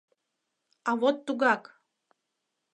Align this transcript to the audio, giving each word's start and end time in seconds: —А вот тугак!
—А 0.89 0.91
вот 1.01 1.17
тугак! 1.25 1.63